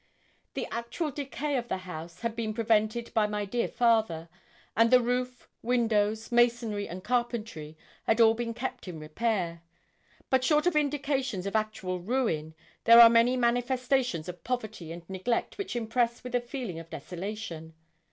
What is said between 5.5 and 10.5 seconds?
windows, masonry, and carpentry had all been kept in repair. But